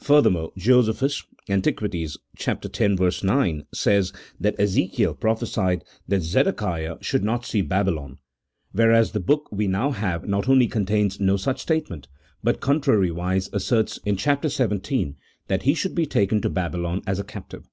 Further 0.00 0.28
more, 0.28 0.52
Josephus," 0.54 1.24
Antiq." 1.48 1.78
x. 1.80 3.24
9, 3.24 3.64
says 3.72 4.12
that 4.38 4.60
Ezekiel 4.60 5.14
prophesied 5.14 5.82
that 6.06 6.20
Zedekiah 6.20 6.98
should 7.00 7.24
not 7.24 7.46
see 7.46 7.62
Babylon, 7.62 8.18
whereas 8.72 9.12
the 9.12 9.18
book 9.18 9.48
we 9.50 9.66
now 9.66 9.90
have 9.92 10.28
not 10.28 10.46
only 10.46 10.68
contains 10.68 11.20
no 11.20 11.38
such 11.38 11.58
statement, 11.62 12.06
but 12.44 12.60
con 12.60 12.82
trariwise 12.82 13.48
asserts 13.54 13.96
in 14.04 14.18
chap. 14.18 14.44
xvii. 14.46 15.14
that 15.46 15.62
he 15.62 15.72
should 15.72 15.94
be 15.94 16.04
taken 16.04 16.42
to 16.42 16.50
Babylon 16.50 17.00
as 17.06 17.18
a 17.18 17.24
captive. 17.24 17.66